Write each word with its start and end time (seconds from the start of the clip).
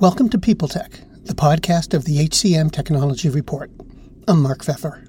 Welcome 0.00 0.28
to 0.30 0.38
People 0.38 0.66
Tech, 0.66 0.90
the 1.22 1.34
podcast 1.34 1.94
of 1.94 2.04
the 2.04 2.26
HCM 2.26 2.72
Technology 2.72 3.28
Report. 3.28 3.70
I'm 4.26 4.42
Mark 4.42 4.64
Feffer. 4.64 5.04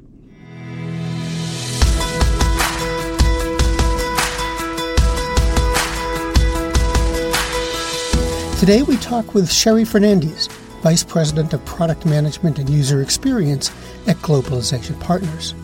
Today 8.59 8.83
we 8.83 8.95
talk 8.97 9.33
with 9.33 9.51
Sherry 9.51 9.85
Fernandez, 9.85 10.47
Vice 10.83 11.03
President 11.03 11.53
of 11.53 11.65
Product 11.65 12.05
Management 12.05 12.59
and 12.59 12.69
User 12.69 13.01
Experience 13.01 13.71
at 14.05 14.17
Globalization 14.17 14.99
Partners. 14.99 15.55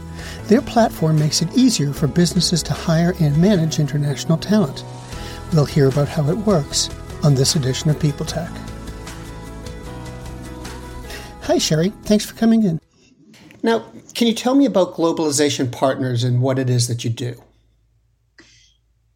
Their 0.46 0.64
platform 0.64 1.20
makes 1.20 1.44
it 1.44 1.56
easier 1.56 1.94
for 1.94 2.08
businesses 2.08 2.64
to 2.64 2.74
hire 2.74 3.14
and 3.20 3.38
manage 3.38 3.78
international 3.78 4.40
talent. 4.40 4.84
We'll 5.54 5.66
hear 5.66 5.90
about 5.90 6.10
how 6.10 6.28
it 6.32 6.38
works 6.40 6.90
on 7.24 7.36
this 7.36 7.56
edition 7.56 7.92
of 7.92 8.00
People 8.00 8.26
Tech. 8.26 8.50
Hi, 11.52 11.58
Sherry. 11.58 11.90
Thanks 12.04 12.26
for 12.26 12.34
coming 12.34 12.64
in. 12.64 12.80
Now, 13.62 13.84
can 14.14 14.28
you 14.28 14.34
tell 14.34 14.56
me 14.56 14.66
about 14.66 14.94
Globalization 14.94 15.70
Partners 15.70 16.24
and 16.24 16.42
what 16.42 16.58
it 16.58 16.70
is 16.70 16.88
that 16.88 17.04
you 17.04 17.10
do? 17.10 17.44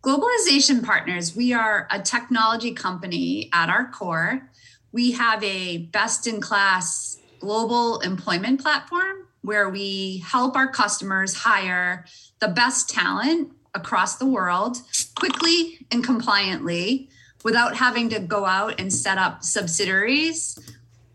Globalization 0.04 0.84
Partners, 0.84 1.34
we 1.34 1.54
are 1.54 1.88
a 1.90 2.02
technology 2.02 2.74
company 2.74 3.50
at 3.54 3.70
our 3.70 3.90
core. 3.90 4.50
We 4.92 5.14
have 5.14 5.42
a 5.46 5.78
best 5.94 6.28
in 6.28 6.42
class 6.42 7.18
global 7.40 8.02
employment 8.02 8.62
platform 8.62 9.30
where 9.44 9.70
we 9.70 10.18
help 10.18 10.58
our 10.58 10.68
customers 10.68 11.36
hire 11.36 12.04
the 12.40 12.50
best 12.50 12.90
talent 12.90 13.54
across 13.74 14.18
the 14.18 14.26
world 14.26 14.80
quickly 15.18 15.88
and 15.90 16.04
compliantly 16.04 17.08
without 17.46 17.78
having 17.78 18.10
to 18.10 18.20
go 18.20 18.44
out 18.44 18.78
and 18.78 18.92
set 18.92 19.18
up 19.18 19.42
subsidiaries 19.42 20.60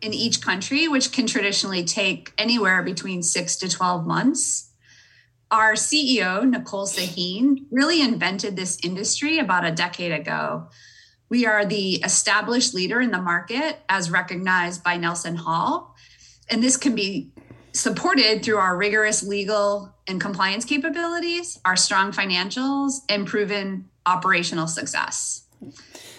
in 0.03 0.15
each 0.15 0.41
country, 0.41 0.89
which 0.89 1.13
can 1.13 1.27
traditionally 1.27 1.85
take 1.85 2.33
anywhere 2.39 2.83
between 2.83 3.23
six 3.23 3.57
to 3.57 3.69
12 3.69 4.07
months 4.07 4.71
our 5.51 5.73
CEO, 5.73 6.49
Nicole 6.49 6.87
Sahin, 6.87 7.67
really 7.71 8.01
invented 8.01 8.55
this 8.55 8.79
industry 8.85 9.39
about 9.39 9.65
a 9.65 9.73
decade 9.73 10.13
ago. 10.13 10.69
We 11.29 11.47
are 11.47 11.65
the 11.65 11.95
established 11.97 12.75
leader 12.75 13.01
in 13.01 13.11
the 13.11 13.21
market 13.21 13.79
as 13.89 14.11
recognized 14.11 14.85
by 14.85 14.97
NelsonHall. 14.97 15.89
And 16.49 16.63
this 16.63 16.77
can 16.77 16.95
be 16.95 17.33
supported 17.73 18.45
through 18.45 18.59
our 18.59 18.77
rigorous 18.77 19.23
legal 19.23 19.95
and 20.07 20.21
compliance 20.21 20.65
capabilities, 20.65 21.59
our 21.65 21.77
strong 21.77 22.13
financials, 22.13 22.95
and 23.09 23.27
proven 23.27 23.89
operational 24.07 24.67
success. 24.67 25.47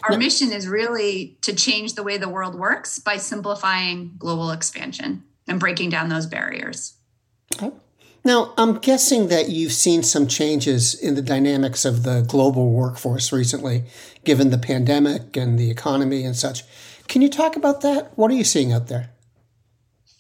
Our 0.04 0.18
mission 0.18 0.52
is 0.52 0.68
really 0.68 1.38
to 1.42 1.54
change 1.54 1.94
the 1.94 2.04
way 2.04 2.18
the 2.18 2.30
world 2.30 2.56
works 2.56 3.00
by 3.00 3.18
simplifying 3.18 4.14
global 4.18 4.52
expansion 4.52 5.24
and 5.48 5.60
breaking 5.60 5.90
down 5.90 6.10
those 6.10 6.26
barriers. 6.26 6.94
Okay. 7.56 7.72
Now, 8.24 8.54
I'm 8.56 8.78
guessing 8.78 9.30
that 9.30 9.50
you've 9.50 9.74
seen 9.74 10.04
some 10.04 10.28
changes 10.28 10.94
in 10.94 11.16
the 11.16 11.24
dynamics 11.24 11.86
of 11.86 12.04
the 12.04 12.22
global 12.22 12.72
workforce 12.72 13.32
recently, 13.32 13.86
given 14.24 14.52
the 14.52 14.60
pandemic 14.60 15.36
and 15.36 15.58
the 15.58 15.72
economy 15.72 16.24
and 16.24 16.36
such. 16.36 16.64
Can 17.08 17.24
you 17.24 17.30
talk 17.30 17.56
about 17.56 17.82
that? 17.82 18.12
What 18.16 18.30
are 18.30 18.36
you 18.36 18.44
seeing 18.44 18.72
out 18.72 18.88
there? 18.88 19.10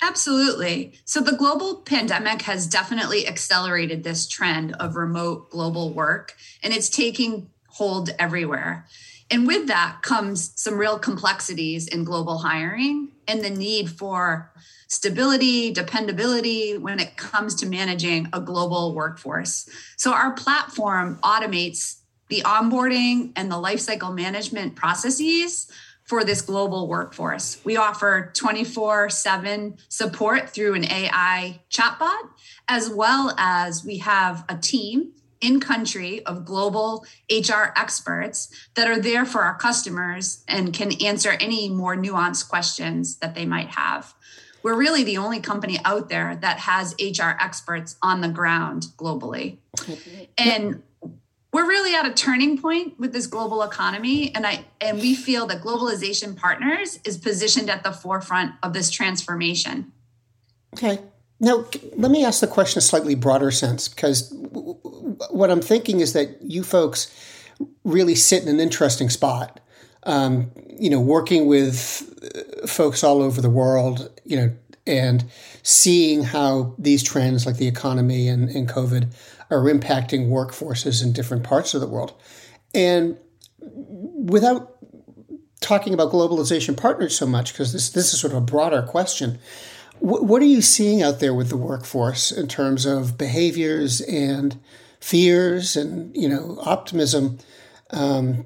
Absolutely. 0.02 0.94
So, 1.06 1.22
the 1.22 1.36
global 1.36 1.76
pandemic 1.76 2.42
has 2.44 2.66
definitely 2.66 3.28
accelerated 3.28 4.04
this 4.04 4.28
trend 4.28 4.74
of 4.80 4.96
remote 4.96 5.52
global 5.52 5.94
work, 5.94 6.36
and 6.64 6.74
it's 6.74 6.90
taking 6.90 7.52
hold 7.68 8.10
everywhere. 8.18 8.88
And 9.32 9.48
with 9.48 9.68
that 9.68 10.02
comes 10.02 10.52
some 10.56 10.78
real 10.78 11.00
complexities 11.00 11.88
in 11.88 12.04
global 12.04 12.38
hiring 12.38 13.08
and 13.30 13.42
the 13.42 13.50
need 13.50 13.90
for 13.90 14.52
stability, 14.90 15.72
dependability 15.72 16.78
when 16.78 17.00
it 17.00 17.16
comes 17.16 17.56
to 17.56 17.66
managing 17.66 18.28
a 18.34 18.42
global 18.42 18.94
workforce. 18.94 19.70
So 19.96 20.12
our 20.12 20.34
platform 20.34 21.18
automates 21.24 22.00
the 22.28 22.42
onboarding 22.42 23.32
and 23.38 23.50
the 23.50 23.56
lifecycle 23.56 24.14
management 24.14 24.76
processes 24.76 25.72
for 26.04 26.26
this 26.26 26.42
global 26.42 26.90
workforce. 26.90 27.64
We 27.64 27.78
offer 27.78 28.32
24 28.34 29.10
7 29.12 29.78
support 29.88 30.50
through 30.50 30.74
an 30.74 30.84
AI 30.84 31.62
chatbot, 31.70 32.30
as 32.68 32.90
well 32.90 33.34
as 33.38 33.86
we 33.86 34.00
have 34.00 34.44
a 34.50 34.58
team 34.58 35.14
in 35.42 35.60
country 35.60 36.26
of 36.26 36.46
global 36.46 37.06
HR 37.30 37.74
experts 37.76 38.50
that 38.76 38.88
are 38.88 39.00
there 39.00 39.26
for 39.26 39.42
our 39.42 39.56
customers 39.56 40.44
and 40.48 40.74
can 40.74 40.92
answer 41.04 41.32
any 41.40 41.70
more 41.70 41.96
nuanced 41.96 42.48
questions 42.50 43.18
that 43.18 43.36
they 43.36 43.46
might 43.46 43.70
have. 43.70 44.14
We're 44.64 44.78
really 44.78 45.04
the 45.04 45.18
only 45.18 45.40
company 45.40 45.80
out 45.84 46.10
there 46.10 46.36
that 46.36 46.60
has 46.60 46.96
HR 47.00 47.36
experts 47.40 47.96
on 48.02 48.22
the 48.22 48.30
ground 48.30 48.88
globally. 48.96 49.58
And 50.38 50.84
we're 51.52 51.68
really 51.68 51.96
at 51.96 52.06
a 52.06 52.14
turning 52.14 52.58
point 52.58 53.00
with 53.00 53.12
this 53.12 53.28
global 53.28 53.64
economy 53.64 54.34
and 54.34 54.48
I 54.48 54.66
and 54.80 55.00
we 55.00 55.16
feel 55.16 55.48
that 55.48 55.62
globalization 55.62 56.38
partners 56.38 57.00
is 57.04 57.18
positioned 57.18 57.70
at 57.70 57.84
the 57.84 57.92
forefront 57.92 58.54
of 58.64 58.74
this 58.74 58.90
transformation. 58.90 59.92
Okay. 60.74 61.00
Now, 61.42 61.66
let 61.98 62.12
me 62.12 62.24
ask 62.24 62.40
the 62.40 62.48
question 62.48 62.78
in 62.78 62.80
a 62.80 62.82
slightly 62.82 63.16
broader 63.16 63.50
sense 63.50 63.88
because 63.88 64.32
what 65.30 65.52
I'm 65.52 65.62
thinking 65.62 66.00
is 66.00 66.14
that 66.14 66.42
you 66.42 66.64
folks 66.64 67.14
really 67.84 68.16
sit 68.16 68.44
in 68.44 68.50
an 68.50 68.60
interesting 68.60 69.10
spot. 69.10 69.60
Um, 70.04 70.52
you 70.68 70.90
know, 70.90 71.00
working 71.00 71.46
with 71.46 72.12
uh, 72.24 72.66
folks 72.66 73.04
all 73.04 73.22
over 73.22 73.40
the 73.40 73.52
world, 73.52 74.10
you 74.26 74.36
know, 74.36 74.52
and 74.88 75.24
seeing 75.62 76.24
how 76.24 76.74
these 76.80 77.04
trends 77.04 77.46
like 77.46 77.58
the 77.58 77.68
economy 77.68 78.28
and, 78.28 78.50
and 78.50 78.68
COVID 78.68 79.14
are 79.52 79.64
impacting 79.66 80.30
workforces 80.30 81.04
in 81.04 81.14
different 81.14 81.44
parts 81.44 81.76
of 81.76 81.82
the 81.82 81.88
world. 81.88 82.14
And 82.74 83.18
without 83.60 84.78
talking 85.60 85.94
about 85.94 86.12
globalization 86.12 86.76
partners 86.76 87.16
so 87.16 87.28
much, 87.28 87.54
because 87.54 87.72
this, 87.72 87.92
this 87.92 88.14
is 88.14 88.20
sort 88.20 88.34
of 88.34 88.38
a 88.38 88.46
broader 88.46 88.82
question, 88.82 89.38
what 90.00 90.42
are 90.42 90.46
you 90.46 90.64
seeing 90.64 91.04
out 91.04 91.20
there 91.20 91.34
with 91.34 91.50
the 91.50 91.58
workforce 91.58 92.32
in 92.32 92.48
terms 92.48 92.88
of 92.88 93.20
behaviors 93.20 94.02
and 94.02 94.60
fears 95.02 95.76
and 95.76 96.16
you 96.16 96.30
know 96.30 96.58
optimism? 96.62 97.40
Um, 97.90 98.46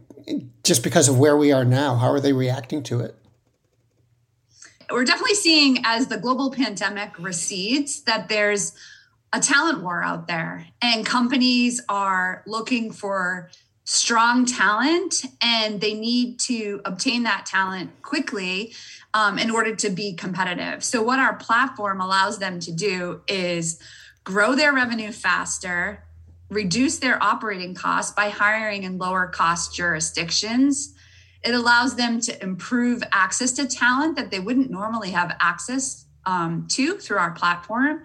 just 0.63 0.83
because 0.83 1.07
of 1.07 1.19
where 1.19 1.37
we 1.37 1.51
are 1.51 1.65
now, 1.65 1.95
how 1.95 2.09
are 2.09 2.19
they 2.19 2.33
reacting 2.33 2.81
to 2.83 3.01
it? 3.01 3.15
We're 4.91 5.05
definitely 5.05 5.35
seeing 5.35 5.79
as 5.83 6.07
the 6.07 6.17
global 6.17 6.51
pandemic 6.51 7.17
recedes 7.19 8.01
that 8.03 8.27
there's 8.27 8.73
a 9.33 9.39
talent 9.39 9.83
war 9.83 10.03
out 10.03 10.27
there, 10.27 10.67
and 10.81 11.05
companies 11.05 11.81
are 11.89 12.43
looking 12.47 12.91
for 12.91 13.51
strong 13.85 14.45
talent 14.45 15.25
and 15.41 15.79
they 15.79 15.93
need 15.93 16.39
to 16.39 16.81
obtain 16.85 17.23
that 17.23 17.45
talent 17.45 18.01
quickly 18.01 18.73
um, 19.13 19.37
in 19.37 19.51
order 19.51 19.75
to 19.75 19.89
be 19.89 20.13
competitive. 20.13 20.83
So, 20.83 21.01
what 21.01 21.19
our 21.19 21.35
platform 21.35 22.01
allows 22.01 22.39
them 22.39 22.59
to 22.61 22.71
do 22.71 23.21
is 23.27 23.79
grow 24.23 24.55
their 24.55 24.73
revenue 24.73 25.11
faster, 25.11 26.03
reduce 26.49 26.99
their 26.99 27.21
operating 27.21 27.73
costs 27.73 28.13
by 28.13 28.29
hiring 28.29 28.83
in 28.83 28.97
lower 28.97 29.27
cost 29.27 29.75
jurisdictions. 29.75 30.93
It 31.43 31.53
allows 31.53 31.95
them 31.95 32.19
to 32.21 32.43
improve 32.43 33.03
access 33.11 33.51
to 33.53 33.67
talent 33.67 34.15
that 34.15 34.31
they 34.31 34.39
wouldn't 34.39 34.71
normally 34.71 35.11
have 35.11 35.35
access 35.39 36.05
um, 36.25 36.67
to 36.71 36.97
through 36.97 37.17
our 37.17 37.31
platform. 37.31 38.03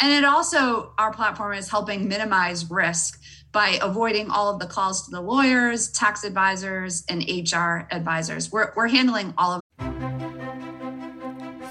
And 0.00 0.12
it 0.12 0.24
also, 0.24 0.92
our 0.98 1.12
platform 1.12 1.54
is 1.54 1.70
helping 1.70 2.06
minimize 2.08 2.70
risk 2.70 3.20
by 3.50 3.78
avoiding 3.82 4.30
all 4.30 4.52
of 4.52 4.60
the 4.60 4.66
calls 4.66 5.04
to 5.04 5.10
the 5.10 5.20
lawyers, 5.20 5.90
tax 5.90 6.24
advisors, 6.24 7.04
and 7.08 7.22
HR 7.22 7.86
advisors. 7.90 8.50
We're, 8.50 8.72
we're 8.76 8.88
handling 8.88 9.34
all 9.36 9.52
of 9.52 9.62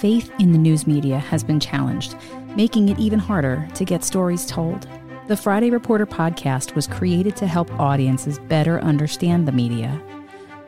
faith 0.01 0.31
in 0.39 0.51
the 0.51 0.57
news 0.57 0.87
media 0.87 1.19
has 1.19 1.43
been 1.43 1.59
challenged, 1.59 2.15
making 2.55 2.89
it 2.89 2.97
even 2.97 3.19
harder 3.19 3.67
to 3.75 3.85
get 3.85 4.03
stories 4.03 4.47
told. 4.47 4.87
The 5.27 5.37
Friday 5.37 5.69
Reporter 5.69 6.07
podcast 6.07 6.73
was 6.73 6.87
created 6.87 7.35
to 7.37 7.45
help 7.45 7.71
audiences 7.79 8.39
better 8.39 8.81
understand 8.81 9.47
the 9.47 9.51
media 9.51 10.01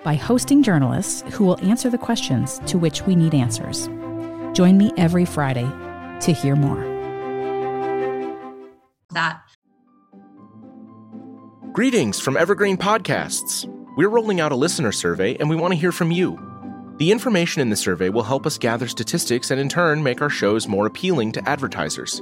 by 0.03 0.13
hosting 0.13 0.61
journalists 0.61 1.23
who 1.33 1.44
will 1.44 1.59
answer 1.65 1.89
the 1.89 1.97
questions 1.97 2.61
to 2.67 2.77
which 2.77 3.01
we 3.01 3.15
need 3.15 3.33
answers. 3.33 3.88
Join 4.55 4.77
me 4.77 4.91
every 4.95 5.25
Friday 5.25 5.67
to 6.21 6.31
hear 6.31 6.55
more. 6.55 6.83
That. 9.09 9.41
Greetings 11.71 12.19
from 12.19 12.38
Evergreen 12.38 12.77
Podcasts. 12.77 13.67
We're 13.97 14.09
rolling 14.09 14.39
out 14.39 14.51
a 14.51 14.56
listener 14.56 14.91
survey 14.91 15.35
and 15.38 15.49
we 15.49 15.56
want 15.56 15.73
to 15.73 15.79
hear 15.79 15.91
from 15.91 16.11
you. 16.11 16.38
The 16.97 17.11
information 17.11 17.63
in 17.63 17.71
the 17.71 17.75
survey 17.75 18.09
will 18.09 18.21
help 18.21 18.45
us 18.45 18.59
gather 18.59 18.88
statistics 18.88 19.49
and 19.49 19.59
in 19.59 19.67
turn 19.67 20.03
make 20.03 20.21
our 20.21 20.29
shows 20.29 20.67
more 20.67 20.85
appealing 20.85 21.31
to 21.31 21.49
advertisers. 21.49 22.21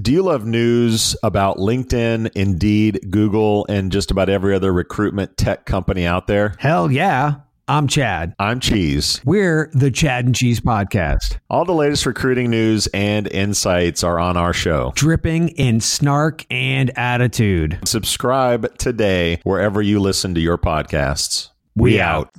Do 0.00 0.12
you 0.12 0.22
love 0.22 0.46
news 0.46 1.16
about 1.22 1.58
LinkedIn, 1.58 2.30
Indeed, 2.34 3.08
Google, 3.10 3.66
and 3.68 3.92
just 3.92 4.10
about 4.10 4.28
every 4.28 4.54
other 4.54 4.72
recruitment 4.72 5.36
tech 5.36 5.66
company 5.66 6.06
out 6.06 6.26
there? 6.26 6.54
Hell 6.58 6.90
yeah. 6.90 7.36
I'm 7.68 7.86
Chad. 7.86 8.34
I'm 8.40 8.58
Cheese. 8.58 9.20
We're 9.24 9.70
the 9.72 9.92
Chad 9.92 10.24
and 10.24 10.34
Cheese 10.34 10.58
Podcast. 10.58 11.38
All 11.48 11.64
the 11.64 11.72
latest 11.72 12.04
recruiting 12.04 12.50
news 12.50 12.88
and 12.88 13.28
insights 13.28 14.02
are 14.02 14.18
on 14.18 14.36
our 14.36 14.52
show. 14.52 14.90
Dripping 14.96 15.50
in 15.50 15.80
snark 15.80 16.44
and 16.50 16.90
attitude. 16.98 17.78
Subscribe 17.84 18.76
today 18.76 19.40
wherever 19.44 19.80
you 19.80 20.00
listen 20.00 20.34
to 20.34 20.40
your 20.40 20.58
podcasts. 20.58 21.50
We, 21.76 22.00
out. 22.00 22.30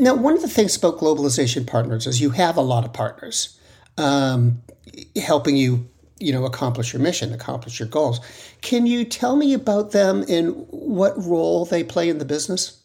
Now, 0.00 0.16
one 0.16 0.34
of 0.34 0.42
the 0.42 0.48
things 0.48 0.76
about 0.76 0.98
globalization 0.98 1.68
partners 1.68 2.08
is 2.08 2.20
you 2.20 2.30
have 2.30 2.56
a 2.56 2.60
lot 2.60 2.84
of 2.84 2.92
partners 2.92 3.56
um, 3.96 4.60
helping 5.22 5.56
you, 5.56 5.88
you 6.24 6.32
know, 6.32 6.44
accomplish 6.44 6.92
your 6.92 7.02
mission, 7.02 7.32
accomplish 7.32 7.78
your 7.78 7.88
goals. 7.88 8.20
Can 8.62 8.86
you 8.86 9.04
tell 9.04 9.36
me 9.36 9.52
about 9.52 9.92
them 9.92 10.24
and 10.28 10.66
what 10.70 11.12
role 11.22 11.64
they 11.64 11.84
play 11.84 12.08
in 12.08 12.18
the 12.18 12.24
business? 12.24 12.80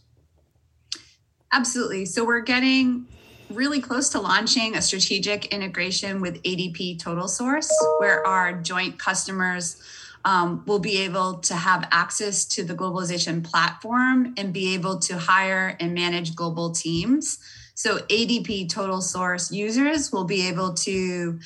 Absolutely. 1.51 2.05
So 2.05 2.25
we're 2.25 2.41
getting 2.41 3.07
really 3.49 3.81
close 3.81 4.09
to 4.09 4.19
launching 4.19 4.75
a 4.75 4.81
strategic 4.81 5.47
integration 5.47 6.21
with 6.21 6.43
ADP 6.43 6.99
Total 6.99 7.27
Source, 7.27 7.71
where 7.99 8.25
our 8.27 8.53
joint 8.53 8.99
customers 8.99 9.81
um, 10.25 10.63
will 10.67 10.79
be 10.79 10.97
able 10.99 11.35
to 11.39 11.55
have 11.55 11.87
access 11.91 12.45
to 12.45 12.63
the 12.63 12.75
globalization 12.75 13.43
platform 13.43 14.33
and 14.37 14.53
be 14.53 14.73
able 14.73 14.99
to 14.99 15.17
hire 15.17 15.75
and 15.79 15.93
manage 15.93 16.35
global 16.35 16.71
teams. 16.71 17.39
So 17.73 17.99
ADP 17.99 18.69
Total 18.69 19.01
Source 19.01 19.51
users 19.51 20.11
will 20.11 20.25
be 20.25 20.47
able 20.47 20.73
to 20.73 21.39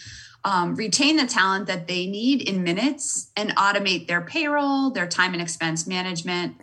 um, 0.45 0.75
retain 0.75 1.17
the 1.17 1.25
talent 1.25 1.67
that 1.67 1.87
they 1.87 2.05
need 2.05 2.47
in 2.47 2.63
minutes 2.63 3.31
and 3.35 3.55
automate 3.55 4.07
their 4.07 4.21
payroll, 4.21 4.91
their 4.91 5.07
time 5.07 5.33
and 5.33 5.41
expense 5.41 5.87
management, 5.87 6.57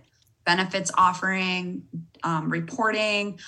benefits 0.44 0.90
offering, 0.96 1.82
um, 2.22 2.50
reporting, 2.50 3.38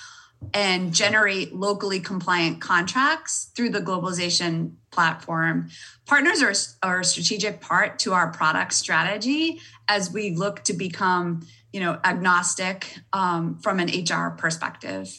and 0.53 0.93
generate 0.93 1.53
locally 1.53 1.99
compliant 1.99 2.59
contracts 2.59 3.51
through 3.55 3.69
the 3.69 3.79
globalization 3.79 4.73
platform. 4.91 5.69
Partners 6.05 6.41
are, 6.41 6.53
are 6.87 6.99
a 7.01 7.05
strategic 7.05 7.61
part 7.61 7.99
to 7.99 8.13
our 8.13 8.31
product 8.31 8.73
strategy 8.73 9.59
as 9.87 10.11
we 10.11 10.35
look 10.35 10.63
to 10.63 10.73
become, 10.73 11.47
you 11.71 11.79
know, 11.79 11.99
agnostic 12.03 12.97
um, 13.13 13.57
from 13.59 13.79
an 13.79 13.87
HR 13.87 14.31
perspective. 14.31 15.17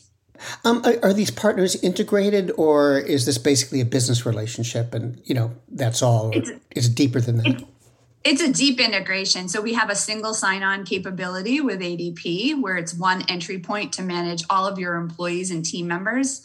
Um, 0.65 0.83
are, 0.85 0.97
are, 1.03 1.13
these 1.13 1.31
partners 1.31 1.77
integrated, 1.77 2.51
or 2.57 2.99
is 2.99 3.25
this 3.25 3.39
basically 3.39 3.81
a 3.81 3.85
business 3.85 4.27
relationship, 4.27 4.93
and 4.93 5.21
you 5.25 5.35
know 5.35 5.53
that's 5.69 6.03
all? 6.03 6.31
It's, 6.33 6.51
it's 6.73 6.89
deeper 6.89 7.21
than 7.21 7.37
that. 7.39 7.47
It, 7.47 7.67
it's 8.25 8.43
a 8.43 8.53
deep 8.53 8.81
integration. 8.81 9.49
So 9.49 9.61
we 9.61 9.75
have 9.75 9.91
a 9.91 9.97
single 9.97 10.35
sign-on 10.35 10.85
capability 10.87 11.61
with 11.61 11.81
ADP, 11.81 12.61
where 12.61 12.77
it's 12.77 12.95
one 12.95 13.23
entry 13.29 13.59
point 13.59 13.93
to 13.95 14.03
manage 14.03 14.45
all 14.51 14.67
of 14.67 14.79
your 14.79 14.97
employees 14.97 15.51
and 15.51 15.65
team 15.65 15.87
members. 15.87 16.43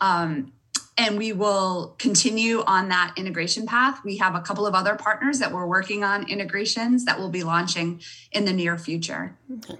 Um, 0.00 0.52
and 0.98 1.16
we 1.16 1.32
will 1.32 1.94
continue 1.98 2.62
on 2.66 2.88
that 2.88 3.14
integration 3.16 3.64
path. 3.64 4.00
We 4.04 4.18
have 4.18 4.34
a 4.34 4.40
couple 4.40 4.66
of 4.66 4.74
other 4.74 4.96
partners 4.96 5.38
that 5.38 5.52
we're 5.52 5.66
working 5.66 6.04
on 6.04 6.28
integrations 6.28 7.06
that 7.06 7.18
will 7.18 7.30
be 7.30 7.42
launching 7.42 8.02
in 8.32 8.44
the 8.44 8.52
near 8.52 8.76
future. 8.76 9.34
Okay. 9.50 9.78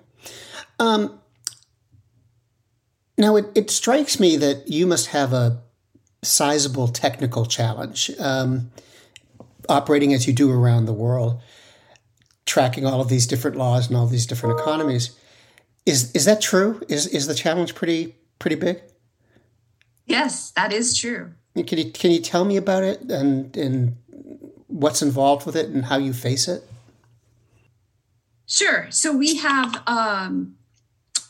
Um, 0.79 1.21
now, 3.21 3.37
it, 3.37 3.47
it, 3.55 3.71
strikes 3.71 4.19
me 4.19 4.37
that 4.37 4.69
you 4.69 4.87
must 4.87 5.09
have 5.09 5.33
a 5.33 5.61
sizable 6.23 6.89
technical 6.89 7.47
challenge. 7.47 8.11
Um, 8.19 8.71
operating 9.69 10.13
as 10.13 10.27
you 10.27 10.33
do 10.33 10.51
around 10.51 10.87
the 10.87 10.93
world, 10.93 11.41
tracking 12.45 12.85
all 12.85 13.01
of 13.01 13.09
these 13.09 13.27
different 13.27 13.57
laws 13.57 13.89
and 13.89 13.97
all 13.97 14.07
these 14.07 14.27
different 14.27 14.59
economies. 14.59 15.17
Is 15.87 16.13
is 16.13 16.25
that 16.27 16.41
true? 16.41 16.83
Is 16.89 17.07
is 17.07 17.27
the 17.27 17.35
challenge 17.35 17.75
pretty 17.75 18.17
pretty 18.39 18.57
big? 18.57 18.83
Yes, 20.07 20.51
that 20.53 20.73
is 20.73 20.97
true. 20.97 21.33
Can 21.55 21.79
you 21.79 21.91
can 21.91 22.11
you 22.11 22.21
tell 22.21 22.45
me 22.45 22.57
about 22.57 22.83
it 22.83 23.03
and 23.11 23.57
and 23.57 23.97
what's 24.67 25.03
involved 25.03 25.47
with 25.47 25.57
it 25.57 25.69
and 25.69 25.87
how 25.87 25.97
you 25.97 26.13
face 26.13 26.49
it? 26.49 26.65
Sure. 28.47 28.89
So 28.91 29.17
we 29.17 29.37
have 29.37 29.83
um, 29.87 30.57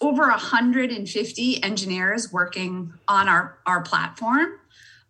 over 0.00 0.22
150 0.22 1.62
engineers 1.62 2.32
working 2.32 2.92
on 3.06 3.28
our 3.28 3.58
our 3.66 3.82
platform. 3.82 4.58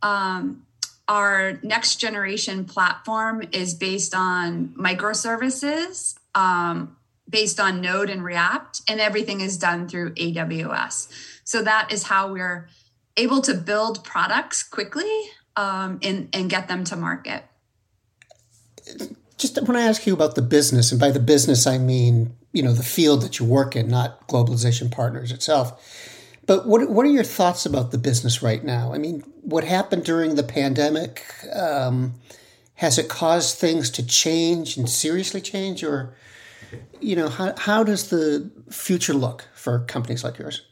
Um, 0.03 0.67
our 1.09 1.59
next 1.63 1.97
generation 1.97 2.65
platform 2.65 3.43
is 3.53 3.75
based 3.75 4.15
on 4.15 4.69
microservices, 4.79 6.15
um, 6.37 6.97
based 7.29 7.59
on 7.59 7.81
Node 7.81 8.11
and 8.11 8.23
React, 8.23 8.83
and 8.89 9.01
everything 9.01 9.41
is 9.41 9.59
done 9.59 9.89
through 9.89 10.15
AWS. 10.15 11.09
So 11.43 11.63
that 11.63 11.91
is 11.91 12.05
how 12.05 12.33
we're 12.33 12.69
able 13.17 13.41
to 13.43 13.55
build 13.55 14.05
products 14.05 14.63
quickly 14.63 15.11
um, 15.57 15.99
and, 16.03 16.29
and 16.33 16.49
get 16.49 16.69
them 16.69 16.85
to 16.85 16.97
market. 16.97 17.43
Just 19.37 19.61
when 19.63 19.77
I 19.77 19.83
ask 19.83 20.07
you 20.07 20.15
about 20.15 20.37
the 20.37 20.43
business, 20.43 20.93
and 20.93 21.01
by 21.01 21.11
the 21.11 21.19
business 21.19 21.67
I 21.67 21.79
mean 21.79 22.37
you 22.53 22.63
know 22.63 22.73
the 22.73 22.83
field 22.83 23.23
that 23.23 23.39
you 23.39 23.47
work 23.47 23.77
in, 23.77 23.89
not 23.89 24.27
globalization 24.29 24.91
partners 24.91 25.33
itself 25.33 26.19
but 26.51 26.67
what 26.67 26.91
what 26.91 27.07
are 27.07 27.11
your 27.11 27.23
thoughts 27.23 27.65
about 27.65 27.93
the 27.93 27.97
business 27.97 28.43
right 28.43 28.65
now? 28.65 28.93
I 28.93 28.99
mean, 28.99 29.21
what 29.43 29.63
happened 29.63 30.03
during 30.05 30.35
the 30.35 30.43
pandemic 30.43 31.25
um, 31.55 32.15
has 32.75 32.99
it 32.99 33.09
caused 33.09 33.57
things 33.57 33.89
to 33.91 34.05
change 34.05 34.77
and 34.77 34.91
seriously 34.91 35.41
change, 35.41 35.85
or 35.85 36.17
you 37.01 37.15
know, 37.15 37.29
how 37.29 37.55
how 37.57 37.85
does 37.85 38.11
the 38.11 38.51
future 38.69 39.15
look 39.15 39.47
for 39.55 39.85
companies 39.85 40.25
like 40.25 40.39
yours? 40.39 40.63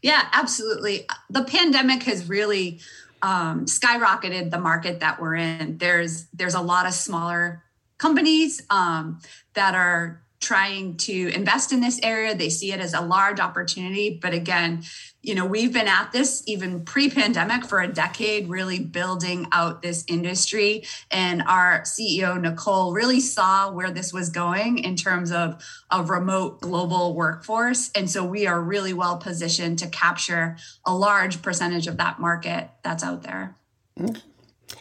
Yeah, 0.00 0.26
absolutely. 0.32 1.06
The 1.28 1.44
pandemic 1.44 2.04
has 2.04 2.26
really 2.26 2.80
um, 3.20 3.66
skyrocketed 3.66 4.50
the 4.50 4.58
market 4.58 5.00
that 5.00 5.20
we're 5.20 5.34
in. 5.34 5.76
There's 5.76 6.28
there's 6.32 6.54
a 6.54 6.62
lot 6.62 6.86
of 6.86 6.94
smaller 6.94 7.62
companies 7.98 8.62
um, 8.70 9.20
that 9.52 9.74
are 9.74 10.23
trying 10.44 10.96
to 10.98 11.28
invest 11.34 11.72
in 11.72 11.80
this 11.80 11.98
area. 12.02 12.34
They 12.34 12.50
see 12.50 12.72
it 12.72 12.78
as 12.78 12.92
a 12.92 13.00
large 13.00 13.40
opportunity. 13.40 14.18
But 14.20 14.34
again, 14.34 14.84
you 15.22 15.34
know, 15.34 15.46
we've 15.46 15.72
been 15.72 15.88
at 15.88 16.12
this 16.12 16.42
even 16.46 16.84
pre 16.84 17.08
pandemic 17.08 17.64
for 17.64 17.80
a 17.80 17.88
decade, 17.88 18.48
really 18.48 18.78
building 18.78 19.46
out 19.52 19.80
this 19.80 20.04
industry. 20.06 20.84
And 21.10 21.42
our 21.42 21.80
CEO, 21.82 22.38
Nicole, 22.38 22.92
really 22.92 23.20
saw 23.20 23.72
where 23.72 23.90
this 23.90 24.12
was 24.12 24.28
going 24.28 24.78
in 24.78 24.96
terms 24.96 25.32
of 25.32 25.64
a 25.90 26.02
remote 26.02 26.60
global 26.60 27.14
workforce. 27.14 27.90
And 27.94 28.10
so 28.10 28.22
we 28.22 28.46
are 28.46 28.60
really 28.60 28.92
well 28.92 29.16
positioned 29.16 29.78
to 29.78 29.86
capture 29.88 30.58
a 30.84 30.94
large 30.94 31.40
percentage 31.40 31.86
of 31.86 31.96
that 31.96 32.20
market 32.20 32.68
that's 32.82 33.02
out 33.02 33.22
there. 33.22 33.56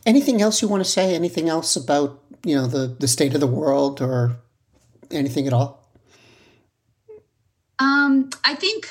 Anything 0.06 0.42
else 0.42 0.62
you 0.62 0.68
want 0.68 0.84
to 0.84 0.90
say? 0.90 1.16
Anything 1.16 1.48
else 1.48 1.78
about, 1.78 2.22
you 2.44 2.56
know, 2.56 2.68
the, 2.68 2.88
the 3.00 3.08
state 3.08 3.34
of 3.34 3.40
the 3.40 3.48
world 3.48 4.02
or 4.02 4.43
anything 5.12 5.48
at 5.48 5.54
all? 5.54 5.90
Um, 7.80 8.30
I 8.46 8.56
think 8.56 8.88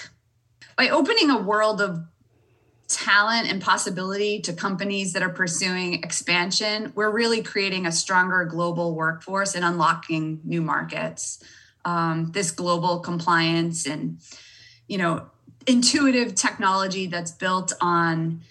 by 0.77 0.89
opening 0.89 1.31
a 1.31 1.39
world 1.41 1.81
of 1.81 2.05
talent 2.89 3.51
and 3.51 3.63
possibility 3.63 4.41
to 4.41 4.53
companies 4.53 5.15
that 5.15 5.23
are 5.23 5.31
pursuing 5.31 5.95
expansion, 5.95 6.93
we're 6.95 7.11
really 7.11 7.43
creating 7.43 7.87
a 7.87 7.93
stronger 7.93 8.45
global 8.45 8.95
workforce 8.95 9.55
and 9.55 9.65
unlocking 9.65 10.41
new 10.45 10.61
markets. 10.61 11.43
Um, 11.85 12.31
this 12.33 12.53
global 12.53 13.01
compliance 13.01 13.87
and 13.87 14.19
you 14.87 14.99
know 14.99 15.27
intuitive 15.67 16.35
technology 16.35 17.07
that's 17.07 17.33
built 17.33 17.73
on 17.81 18.43